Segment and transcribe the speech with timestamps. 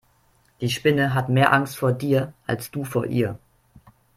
[0.61, 3.37] Die Spinne hat mehr Angst vor dir als du vor ihr.